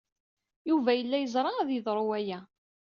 [0.69, 2.39] Yuba yella yeẓra ad yeḍru waya.